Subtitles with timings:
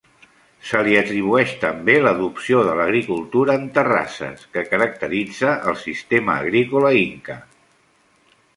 [0.67, 7.37] Se li atribueix també l'adopció de l’agricultura en terrasses, que caracteritza el sistema agrícola inca.